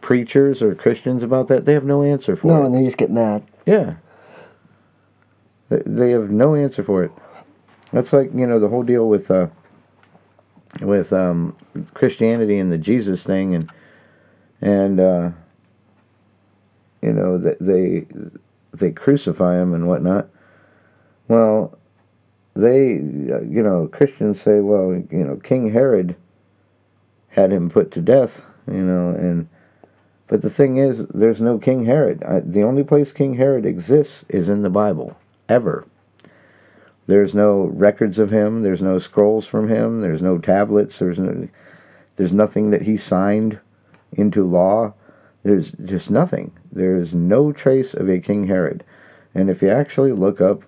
[0.00, 2.58] preachers or Christians about that, they have no answer for No, it.
[2.60, 3.42] No, and they just get mad.
[3.66, 3.94] Yeah.
[5.68, 7.10] They- They have no answer for it.
[7.92, 9.48] That's like you know the whole deal with uh,
[10.80, 11.56] with um,
[11.94, 13.70] Christianity and the Jesus thing, and
[14.60, 15.30] and uh,
[17.02, 18.06] you know they
[18.72, 20.28] they crucify him and whatnot.
[21.28, 21.78] Well,
[22.54, 26.16] they uh, you know Christians say, well, you know King Herod
[27.30, 29.48] had him put to death, you know, and
[30.28, 32.22] but the thing is, there's no King Herod.
[32.24, 35.16] I, the only place King Herod exists is in the Bible,
[35.48, 35.86] ever.
[37.06, 38.62] There's no records of him.
[38.62, 40.00] There's no scrolls from him.
[40.00, 40.98] There's no tablets.
[40.98, 41.48] There's no,
[42.16, 43.60] there's nothing that he signed
[44.12, 44.94] into law.
[45.44, 46.50] There's just nothing.
[46.76, 48.84] There is no trace of a King Herod.
[49.34, 50.62] And if you actually look up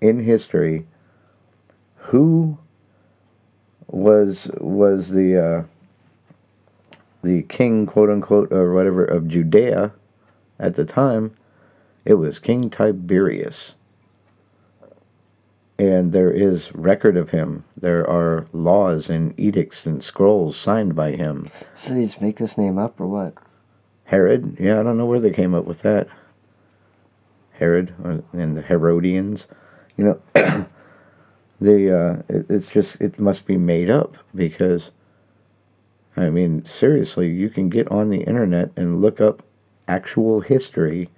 [0.00, 0.86] in history
[1.96, 2.58] who
[3.86, 9.92] was was the uh, the king, quote unquote, or whatever, of Judea
[10.58, 11.36] at the time,
[12.04, 13.76] it was King Tiberius.
[15.78, 17.64] And there is record of him.
[17.76, 21.50] There are laws and edicts and scrolls signed by him.
[21.74, 23.34] So they just make this name up or what?
[24.06, 26.08] Herod, yeah, I don't know where they came up with that.
[27.52, 27.94] Herod
[28.32, 29.46] and the Herodians,
[29.96, 30.20] you know,
[31.60, 34.90] they uh, it, it's just it must be made up because,
[36.16, 39.42] I mean, seriously, you can get on the internet and look up
[39.88, 41.10] actual history,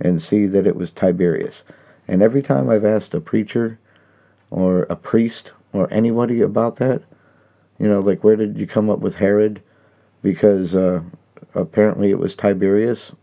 [0.00, 1.64] and see that it was Tiberius.
[2.06, 3.78] And every time I've asked a preacher,
[4.50, 7.02] or a priest, or anybody about that,
[7.78, 9.62] you know, like where did you come up with Herod?
[10.22, 11.02] Because uh,
[11.54, 13.14] apparently it was Tiberius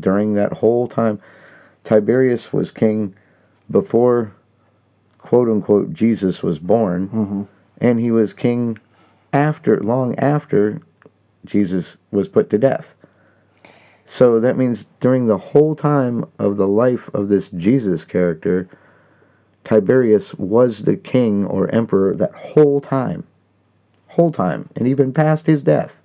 [0.00, 1.20] during that whole time.
[1.84, 3.14] Tiberius was king
[3.70, 4.34] before,
[5.18, 7.42] quote unquote, Jesus was born, Mm-hmm.
[7.78, 8.78] and he was king
[9.32, 10.80] after, long after
[11.44, 12.94] Jesus was put to death.
[14.06, 18.68] So that means during the whole time of the life of this Jesus character,
[19.64, 23.24] Tiberius was the king or emperor that whole time.
[24.08, 24.68] Whole time.
[24.76, 26.02] And even past his death,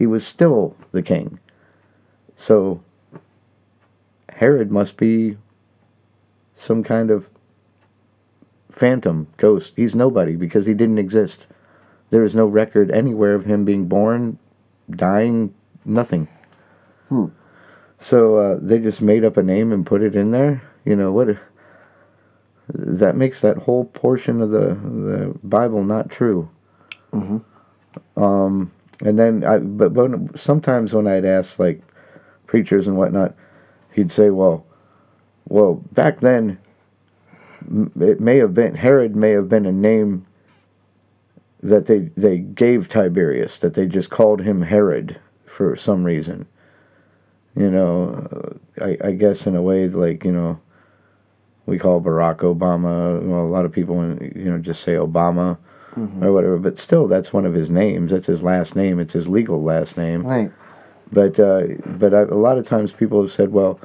[0.00, 1.38] he was still the king.
[2.34, 2.82] So
[4.30, 5.36] Herod must be
[6.54, 7.28] some kind of
[8.70, 9.74] phantom, ghost.
[9.76, 11.46] He's nobody because he didn't exist.
[12.08, 14.38] There is no record anywhere of him being born,
[14.88, 16.28] dying, nothing.
[17.10, 17.26] Hmm.
[18.00, 20.62] So uh, they just made up a name and put it in there.
[20.82, 21.36] You know what?
[22.68, 26.48] That makes that whole portion of the the Bible not true.
[27.12, 27.44] Mhm.
[28.16, 31.82] Um, and then I, but, but sometimes when I'd ask like
[32.46, 33.34] preachers and whatnot,
[33.92, 34.66] he'd say, "Well,
[35.48, 36.58] well, back then,
[37.98, 40.26] it may have been Herod may have been a name
[41.62, 46.46] that they they gave Tiberius that they just called him Herod for some reason.
[47.56, 50.60] You know, uh, I I guess in a way like you know,
[51.64, 53.22] we call Barack Obama.
[53.22, 55.58] Well, a lot of people you know just say Obama
[55.96, 56.24] Mm-hmm.
[56.24, 58.12] or whatever, but still that's one of his names.
[58.12, 59.00] That's his last name.
[59.00, 60.24] It's his legal last name.
[60.24, 60.52] Right.
[61.10, 63.80] But uh, but I, a lot of times people have said, well,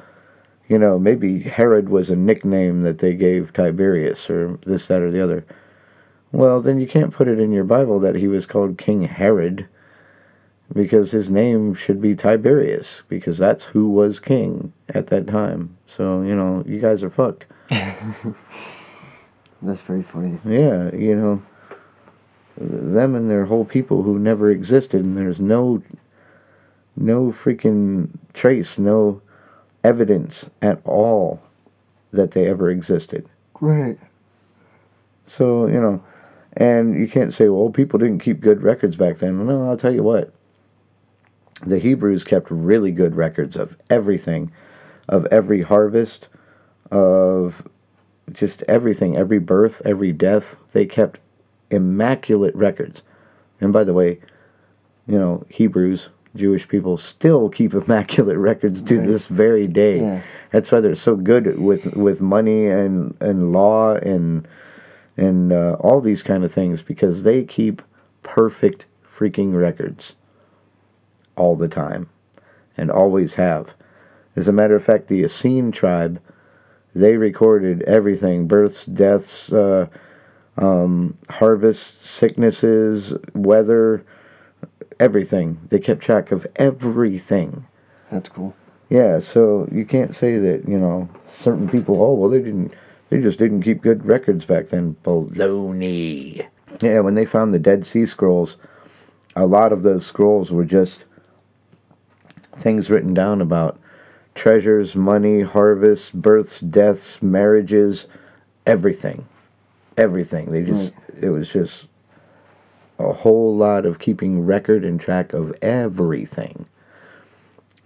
[0.68, 5.10] you know, maybe Herod was a nickname that they gave Tiberius or this, that, or
[5.10, 5.44] the other.
[6.32, 9.68] Well, then you can't put it in your Bible that he was called King Herod
[10.72, 15.76] because his name should be Tiberius because that's who was king at that time.
[15.86, 17.46] So, you know, you guys are fucked.
[19.62, 20.38] That's very funny.
[20.44, 21.42] Yeah, you know,
[22.56, 25.82] them and their whole people who never existed, and there's no,
[26.96, 29.20] no freaking trace, no
[29.84, 31.42] evidence at all
[32.12, 33.28] that they ever existed.
[33.60, 33.98] Right.
[35.26, 36.02] So you know,
[36.56, 39.46] and you can't say, well, people didn't keep good records back then.
[39.46, 40.32] No, I'll tell you what.
[41.62, 44.52] The Hebrews kept really good records of everything,
[45.08, 46.28] of every harvest,
[46.90, 47.66] of
[48.30, 50.56] just everything, every birth, every death.
[50.72, 51.18] They kept
[51.70, 53.02] immaculate records.
[53.60, 54.20] And by the way,
[55.06, 59.06] you know, Hebrews, Jewish people still keep immaculate records to Right.
[59.06, 60.00] this very day.
[60.00, 60.22] Yeah.
[60.52, 64.46] That's why they're so good with with money and and law and
[65.16, 67.82] and uh, all these kind of things because they keep
[68.22, 70.14] perfect freaking records
[71.36, 72.08] all the time
[72.76, 73.72] and always have.
[74.34, 76.20] As a matter of fact, the Essene tribe,
[76.94, 79.86] they recorded everything births, deaths, uh,
[80.56, 84.04] um, harvests, sicknesses, weather,
[84.98, 85.60] everything.
[85.70, 87.66] They kept track of everything.
[88.10, 88.54] That's cool.
[88.88, 92.72] Yeah, so you can't say that, you know, certain people, oh, well, they didn't,
[93.10, 94.96] they just didn't keep good records back then.
[95.02, 96.46] Baloney.
[96.80, 98.56] Yeah, when they found the Dead Sea Scrolls,
[99.34, 101.04] a lot of those scrolls were just
[102.52, 103.78] things written down about
[104.34, 108.06] treasures, money, harvests, births, deaths, marriages,
[108.66, 109.26] everything.
[109.96, 110.52] Everything.
[110.52, 111.86] They just, it was just
[112.98, 116.66] a whole lot of keeping record and track of everything.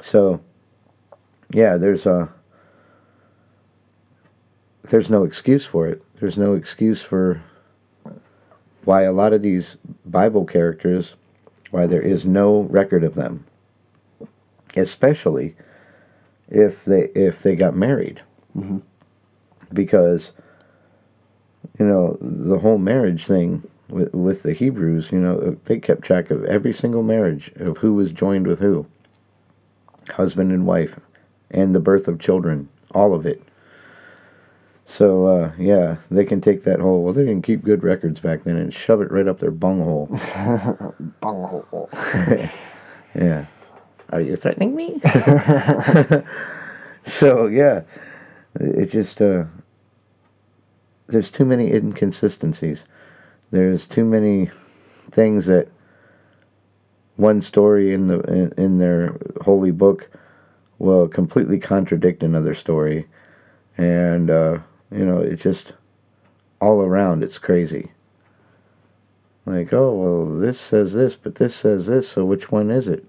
[0.01, 0.41] So,
[1.53, 2.33] yeah, there's a
[4.85, 6.03] there's no excuse for it.
[6.19, 7.43] There's no excuse for
[8.85, 11.15] why a lot of these Bible characters,
[11.71, 13.47] why there is no record of them,
[14.77, 15.55] especially
[16.49, 18.23] if they if they got married,
[18.57, 18.79] mm-hmm.
[19.73, 20.33] because
[21.81, 26.31] you know the whole marriage thing with with the Hebrews, you know they kept track
[26.31, 28.87] of every single marriage of who was joined with who,
[30.11, 31.01] husband and wife,
[31.51, 33.43] and the birth of children, all of it.
[34.87, 38.45] So uh, yeah, they can take that whole well they didn't keep good records back
[38.45, 40.07] then and shove it right up their bunghole.
[41.21, 41.91] Bunghole.
[43.15, 43.47] Yeah.
[44.11, 45.01] Are you threatening me?
[47.05, 47.83] so yeah,
[48.61, 49.47] it just uh,
[51.11, 52.85] there's too many inconsistencies.
[53.51, 54.51] There's too many
[55.11, 55.69] things that
[57.17, 60.09] one story in the in, in their holy book
[60.79, 63.07] will completely contradict another story,
[63.77, 64.59] and uh,
[64.91, 65.75] you know it just
[66.61, 67.93] all around it's crazy.
[69.45, 73.05] Like oh well, this says this, but this says this, so which one is it?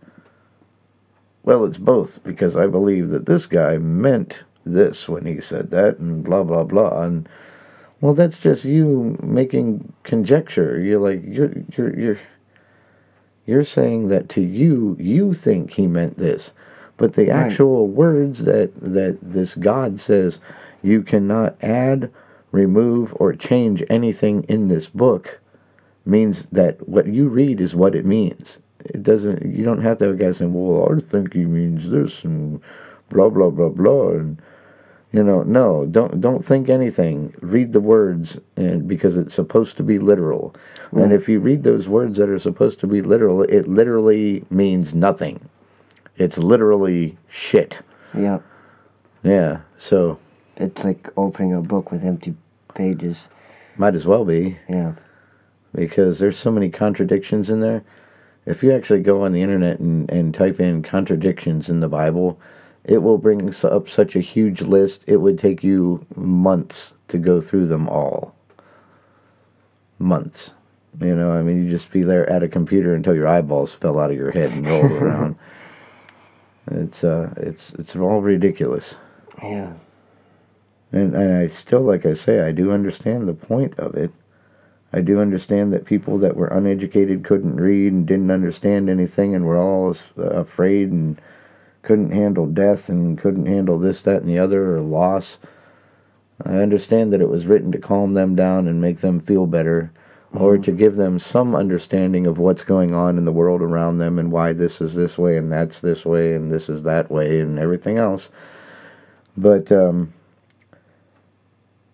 [1.43, 5.97] Well, it's both because I believe that this guy meant this when he said that,
[5.99, 7.01] and blah blah blah.
[7.01, 7.29] And
[8.01, 10.79] well, that's just you making conjecture.
[10.79, 12.19] You're like you're you're you're
[13.45, 16.53] you're saying that to you, you think he meant this,
[16.97, 17.31] but the Right.
[17.51, 20.39] actual words that that this God says
[20.83, 22.11] you cannot add,
[22.51, 25.39] remove, or change anything in this book
[26.05, 28.59] means that what you read is what it means.
[28.83, 29.45] It doesn't.
[29.45, 32.59] You don't have to have a guy saying, "Well, I think he means this," and
[33.09, 34.41] blah blah blah blah, and
[35.11, 37.33] you know, no, don't don't think anything.
[37.41, 40.55] Read the words, and because it's supposed to be literal.
[40.91, 41.15] And mm.
[41.15, 45.49] if you read those words that are supposed to be literal, it literally means nothing.
[46.17, 47.79] It's literally shit.
[48.13, 48.39] Yeah.
[49.23, 49.61] Yeah.
[49.77, 50.19] So
[50.57, 52.35] It's like opening a book with empty
[52.73, 53.27] pages.
[53.77, 54.57] might as well be.
[54.69, 54.93] Yeah.
[55.73, 57.83] because there's so many contradictions in there.
[58.45, 62.39] If you actually go on the internet and, and type in contradictions in the Bible,
[62.83, 65.03] it will bring up such a huge list.
[65.07, 68.35] It would take you months to go through them all.
[69.99, 70.53] Months.
[70.99, 73.99] You know, I mean, you just be there at a computer until your eyeballs fell
[73.99, 75.35] out of your head and rolled around.
[76.69, 78.95] It's uh, it's it's all ridiculous.
[79.41, 79.73] Yeah.
[80.91, 84.11] And, and I still, like I say, I do understand the point of it.
[84.91, 89.45] I do understand that people that were uneducated couldn't read and didn't understand anything and
[89.45, 91.19] were all uh, afraid and
[91.81, 95.37] couldn't handle death and couldn't handle this, that, and the other or loss.
[96.43, 99.91] I understand that it was written to calm them down and make them feel better
[100.33, 104.17] or to give them some understanding of what's going on in the world around them
[104.17, 107.39] and why this is this way and that's this way and this is that way
[107.39, 108.29] and everything else.
[109.35, 110.13] But um,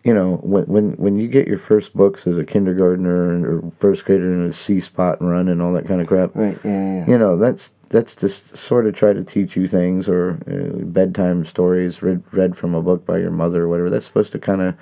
[0.03, 4.05] you know, when when when you get your first books as a kindergartner or first
[4.05, 6.57] grader in a See Spot and run and all that kind of crap, Right.
[6.63, 6.71] Yeah.
[6.71, 7.07] Yeah.
[7.07, 11.45] you know, that's that's just sort of try to teach you things or uh, bedtime
[11.45, 13.89] stories read read from a book by your mother or whatever.
[13.89, 14.75] That's supposed to kind of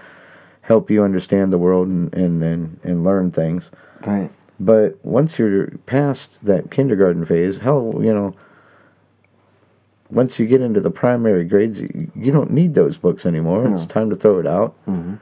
[0.61, 3.69] help you understand the world and, and, and, and learn things.
[4.05, 4.31] Right.
[4.59, 8.35] But once you're past that kindergarten phase, hell, you know,
[10.09, 13.67] once you get into the primary grades, you, don't need those books anymore.
[13.67, 13.75] No.
[13.75, 14.75] It's time to throw it out.
[14.85, 15.15] hmm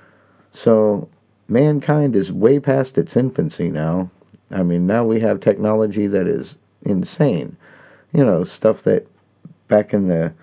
[0.53, 1.09] So
[1.47, 4.11] mankind is way past its infancy now.
[4.51, 7.57] I mean, now we have technology that is insane.
[8.13, 9.07] You know, stuff that
[9.67, 10.33] back in the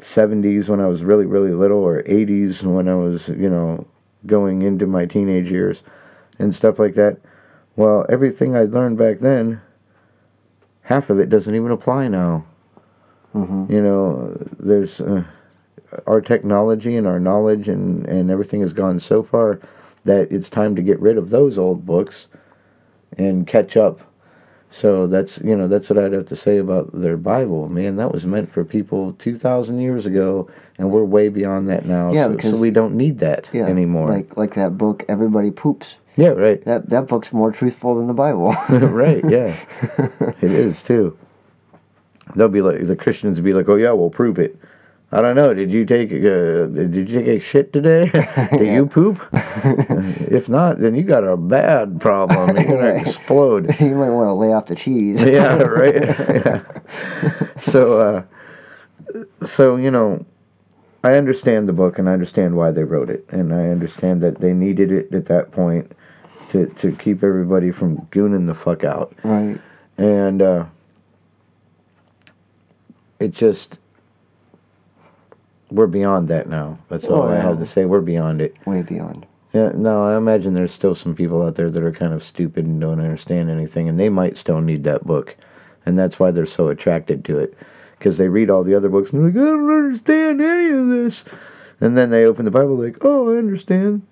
[0.00, 3.86] 70s when I was really, really little, or 80s when I was, you know,
[4.26, 5.82] going into my teenage years
[6.38, 7.18] and stuff like that.
[7.76, 9.62] Well, everything I learned back then,
[10.82, 12.44] half of it doesn't even apply now.
[13.32, 15.24] hmm You know, there's uh,
[16.06, 19.60] our technology and our knowledge and, and everything has gone so far
[20.04, 22.28] that it's time to get rid of those old books
[23.16, 24.00] and catch up.
[24.74, 27.68] So that's you know that's what I'd have to say about their Bible.
[27.68, 30.48] Man, that was meant for people two thousand years ago,
[30.78, 32.10] and we're way beyond that now.
[32.12, 33.66] Yeah, so, so because- we don't need that Yeah.
[33.66, 34.08] anymore.
[34.08, 35.96] Like like that book, Everybody Poops.
[36.16, 38.54] yeah, right, That that book's more truthful than the Bible.
[38.70, 39.54] right, yeah,
[40.40, 41.18] it is too.
[42.34, 44.56] They'll be like the Christians will be like, "Oh yeah, we'll prove it."
[45.14, 45.52] I don't know.
[45.52, 48.06] Did you take uh, did you take a shit today?
[48.52, 49.20] Did you poop?
[49.32, 52.56] if not, then you got a bad problem.
[52.56, 53.78] You're gonna explode.
[53.78, 55.22] you might want to lay off the cheese.
[55.22, 55.94] yeah, right.
[55.94, 56.62] yeah.
[57.58, 60.24] So, uh, so you know,
[61.04, 64.40] I understand the book and I understand why they wrote it, and I understand that
[64.40, 65.92] they needed it at that point
[66.52, 69.60] to to keep everybody from gooning the fuck out, Right.
[69.98, 70.64] and uh,
[73.20, 73.78] it just
[75.72, 76.78] we're beyond that now.
[76.88, 77.84] That's all Oh, I have to say.
[77.84, 78.54] We're beyond it.
[78.66, 79.26] Way beyond.
[79.52, 82.64] Yeah, no, I imagine there's still some people out there that are kind of stupid
[82.64, 85.36] and don't understand anything, and they might still need that book,
[85.84, 87.54] and that's why they're so attracted to it,
[87.98, 90.86] because they read all the other books and they're like, I don't understand any of
[90.88, 91.24] this,
[91.82, 94.06] and then they open the Bible like, oh, I understand,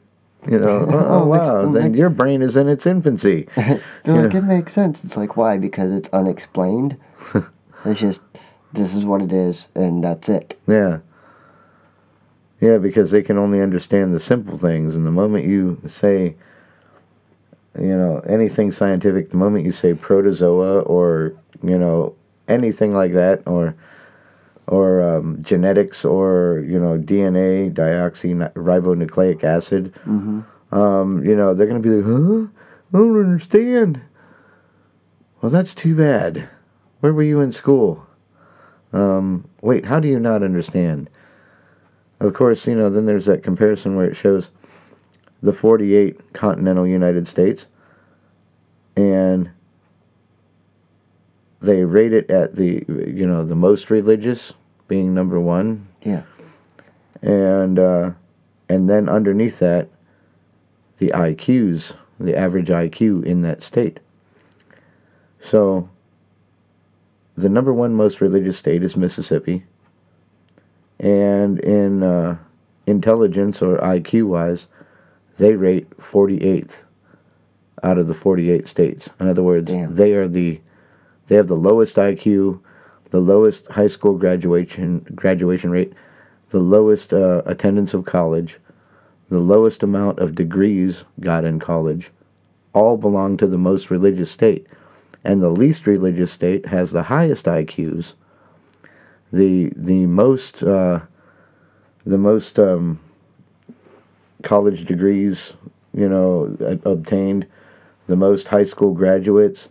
[0.46, 3.48] you know, oh, Oh, wow, then your brain is in its infancy.
[3.56, 3.80] They're
[4.24, 5.02] like, it makes sense.
[5.04, 5.56] It's like, why?
[5.56, 6.98] Because it's unexplained.
[7.86, 8.20] it's just,
[8.74, 10.60] this is what it is, and that's it.
[10.66, 10.98] Yeah.
[12.60, 14.94] Yeah, because they can only understand the simple things.
[14.94, 16.36] And the moment you say,
[17.78, 21.32] you know, anything scientific, the moment you say protozoa or,
[21.62, 22.14] you know,
[22.48, 23.74] anything like that, or,
[24.66, 30.40] or um, genetics or, you know, DNA, deoxyribonucleic acid, hmm
[30.72, 32.46] um, you know, they're going to be like, huh?
[32.92, 34.00] I don't understand.
[35.40, 36.48] Well, that's too bad.
[37.00, 38.06] Where were you in school?
[38.92, 41.10] Um, wait, how do you not understand?
[42.20, 44.50] Of course, you know, then there's that comparison where it shows
[45.42, 47.66] the 48 continental United States
[48.94, 49.50] and
[51.62, 54.52] they rate it at the, you know, the most religious
[54.88, 55.88] being number one.
[56.02, 56.22] Yeah.
[57.22, 58.12] And, uh,
[58.68, 59.88] and then underneath that,
[60.98, 64.00] the IQs, the average IQ in that state.
[65.42, 65.88] So,
[67.36, 69.64] the number one most religious state is Mississippi.
[71.00, 72.36] And in uh,
[72.86, 74.68] intelligence or IQ wise,
[75.38, 76.84] they rate 48th
[77.82, 79.08] out of the 48 states.
[79.18, 79.94] In other words, Damn.
[79.94, 80.60] they are the
[81.28, 82.60] they have the lowest IQ,
[83.10, 85.94] the lowest high school graduation graduation rate,
[86.50, 88.58] the lowest uh, attendance of college,
[89.30, 92.10] the lowest amount of degrees got in college,
[92.74, 94.66] all belong to the most religious state.
[95.22, 98.14] And the least religious state has the highest IQs,
[99.32, 101.00] the the most uh,
[102.04, 103.00] the most um,
[104.42, 105.52] college degrees,
[105.94, 107.46] you know, obtained,
[108.06, 109.68] the most high school graduates,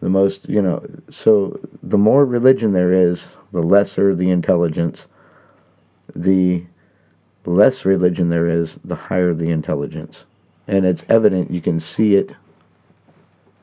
[0.00, 5.06] the most, you know, so the more religion there is, the lesser the intelligence.
[6.14, 6.64] The
[7.44, 10.26] less religion there is, the higher the intelligence.
[10.68, 12.32] And it's evident, you can see it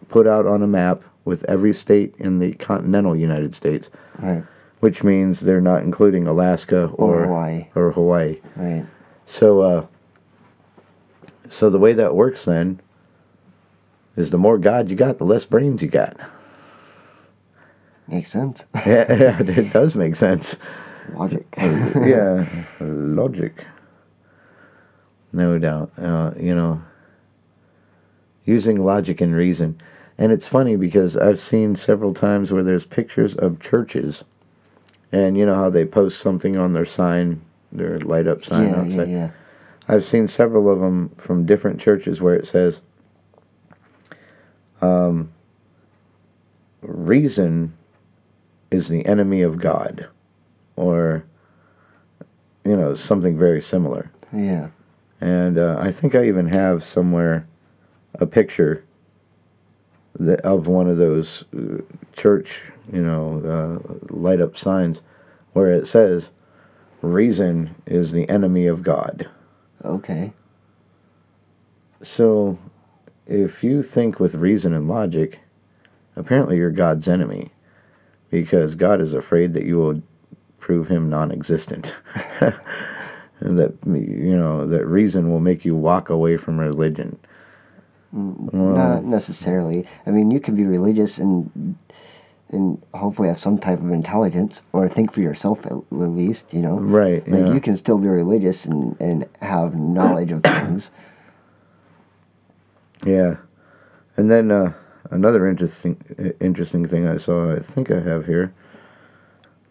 [0.07, 4.43] put out on a map with every state in the continental United States, Right.
[4.79, 7.67] Which means they're not including Alaska Or or Hawaii.
[7.75, 8.39] or Hawaii.
[8.55, 8.85] Right.
[9.25, 9.85] So, uh,
[11.49, 12.79] so the way that works then
[14.15, 16.17] is the more God you got, the less brains you got.
[18.07, 18.65] Makes sense.
[18.85, 20.55] yeah, yeah, it does make sense.
[21.13, 21.45] Logic.
[21.59, 22.45] yeah,
[22.79, 23.65] logic.
[25.31, 25.91] No doubt.
[25.97, 26.81] Uh, you know,
[28.45, 29.79] using logic and reason.
[30.17, 34.23] And it's funny because I've seen several times where there's pictures of churches,
[35.11, 37.41] and you know how they post something on their sign,
[37.71, 39.09] their light up sign yeah, yeah, outside.
[39.09, 39.31] yeah.
[39.87, 42.81] I've seen several of them from different churches where it says,
[44.81, 45.31] um,
[46.81, 47.73] reason
[48.69, 50.07] is the enemy of God,
[50.75, 51.25] or,
[52.63, 54.11] you know, something very similar.
[54.31, 54.69] Yeah.
[55.19, 57.47] And uh, I think I even have somewhere
[58.13, 58.83] a picture
[60.17, 61.81] that, of one of those uh,
[62.13, 65.01] church, you know, uh, light up signs
[65.53, 66.31] where it says,
[67.01, 69.29] reason is the enemy of God.
[69.83, 70.33] Okay.
[72.01, 72.57] So,
[73.25, 75.39] if you think with reason and logic,
[76.15, 77.51] apparently you're God's enemy
[78.29, 80.01] because God is afraid that you will
[80.59, 81.95] prove him non existent.
[82.39, 82.53] and
[83.59, 87.19] that, you know, that reason will make you walk away from religion.
[88.11, 89.85] Not necessarily.
[90.05, 91.77] I mean, you can be religious and
[92.51, 96.61] and hopefully have some type of intelligence or think for yourself at, at least, you
[96.61, 96.79] know.
[96.79, 97.27] Right.
[97.27, 97.53] Like yeah.
[97.53, 100.91] you can still be religious and and have knowledge of things.
[103.05, 103.37] Yeah,
[104.17, 104.73] and then uh,
[105.09, 107.55] another interesting interesting thing I saw.
[107.55, 108.53] I think I have here.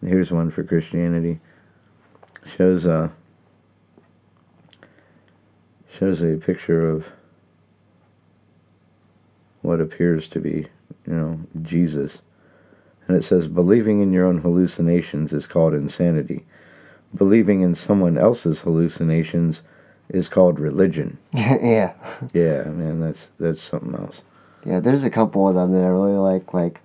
[0.01, 1.39] Here's one for Christianity.
[2.45, 3.09] Shows uh
[5.91, 7.11] shows a picture of
[9.61, 10.67] what appears to be,
[11.05, 12.19] you know, Jesus.
[13.07, 16.45] And it says believing in your own hallucinations is called insanity.
[17.15, 19.63] Believing in someone else's hallucinations
[20.09, 21.17] is called religion.
[21.33, 21.93] yeah.
[22.33, 24.21] Yeah, man, that's that's something else.
[24.65, 26.81] Yeah, there's a couple of them that I really like, like,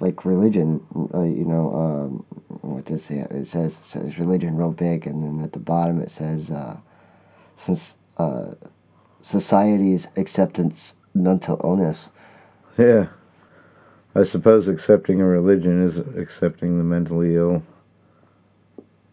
[0.00, 0.80] like religion.
[1.12, 2.24] Uh, you know, um,
[2.62, 3.18] what does it say?
[3.30, 6.76] It says it says religion real big, and then at the bottom it says, uh,
[7.56, 8.52] since uh,
[9.22, 12.10] society's acceptance mental illness.
[12.78, 13.08] Yeah.
[14.14, 17.62] I suppose accepting a religion is accepting the mentally ill.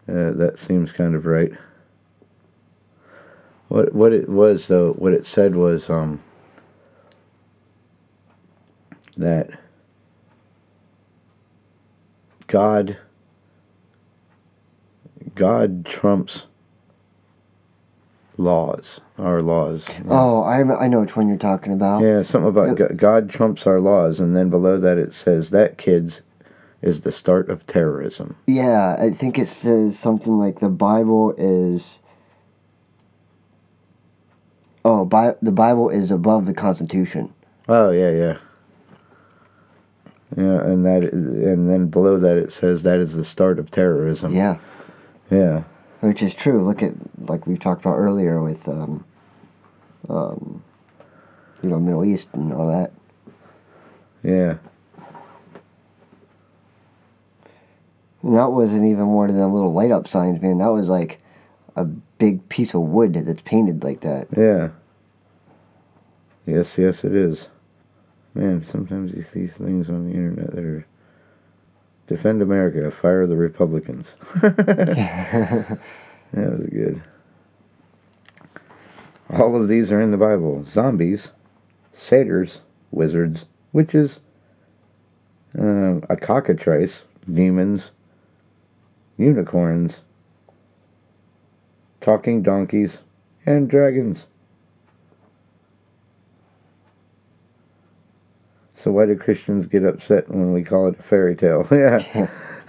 [0.08, 1.52] Uh, that seems kind of right.
[3.68, 6.22] What what it was though, what it said was um
[9.18, 9.50] that
[12.48, 12.98] God
[15.36, 16.46] God trumps
[18.38, 19.88] laws, our laws.
[20.10, 22.02] Oh, I, I know which one you're talking about.
[22.02, 25.78] Yeah, something about Go- God trumps our laws, and then below that it says that
[25.78, 26.22] kids
[26.82, 28.36] is the start of terrorism.
[28.46, 32.00] Yeah, I think it says something like the Bible is.
[34.86, 37.34] Oh, Bi- the Bible is above the Constitution.
[37.70, 38.38] Oh yeah, yeah,
[40.36, 44.34] yeah, and that, and then below that it says that is the start of terrorism.
[44.34, 44.58] Yeah,
[45.32, 45.64] yeah,
[46.04, 46.62] which is true.
[46.62, 46.94] Look at
[47.30, 49.06] like we talked about earlier with, um,
[50.10, 50.62] um,
[51.62, 52.92] you know, Middle East and all that.
[54.22, 54.58] yeah.
[58.22, 60.58] And that wasn't even one of them little light up signs, man.
[60.58, 61.20] That was like
[61.76, 64.28] a big piece of wood that's painted like that.
[64.36, 64.70] Yeah.
[66.46, 67.48] Yes, yes, it is.
[68.34, 70.86] Man, sometimes you see things on the internet that are
[72.08, 74.16] defend America, fire the Republicans.
[74.42, 75.80] that
[76.34, 77.02] was good.
[79.30, 81.30] All of these are in the Bible: zombies,
[81.94, 82.60] satyrs,
[82.92, 84.20] wizards, witches,
[85.58, 87.92] um, a cockatrice, demons,
[89.18, 89.98] unicorns,
[92.02, 92.98] talking donkeys,
[93.46, 94.26] and dragons.
[98.84, 101.66] So why do Christians get upset when we call it a fairy tale?
[101.72, 102.28] Yeah.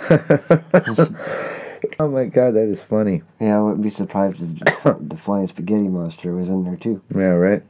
[1.98, 3.22] oh my god, that is funny.
[3.40, 7.02] Yeah, I wouldn't be surprised if the, the flying spaghetti monster was in there too.
[7.12, 7.64] Yeah, right.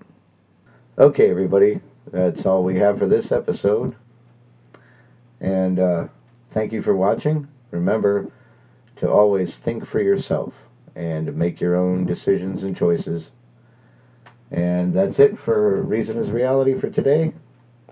[0.99, 1.80] Okay, everybody,
[2.11, 3.97] that's all we have for this episode.
[5.40, 6.09] And uh,
[6.51, 7.49] thank you for watching.
[7.70, 8.30] Remember
[8.97, 10.53] to always think for yourself
[10.95, 13.32] and make your own decisions and choices.
[14.51, 17.32] And that's it for Reason is Reality for today.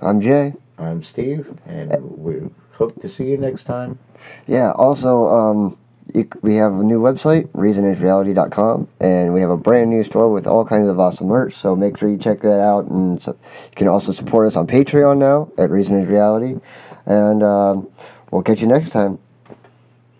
[0.02, 0.54] I'm Jay.
[0.78, 4.00] I'm Steve, and we hope to see you next time.
[4.48, 5.78] Yeah, also, um,
[6.12, 10.48] you, we have a new website, reasonisreality.com, and we have a brand new store with
[10.48, 12.86] all kinds of awesome merch, so make sure you check that out.
[12.86, 16.58] And so you can also support us on Patreon now at Reason is Reality.
[17.06, 17.88] And um,
[18.32, 19.20] we'll catch you next time.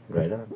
[0.09, 0.55] Right on.